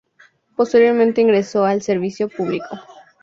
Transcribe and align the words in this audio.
Posteriormente 0.55 1.21
ingresó 1.21 1.63
al 1.63 1.83
servicio 1.83 2.27
público. 2.27 2.75